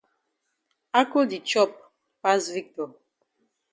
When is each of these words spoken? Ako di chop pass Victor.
Ako 0.99 1.19
di 1.29 1.37
chop 1.49 1.71
pass 2.21 2.43
Victor. 2.55 2.89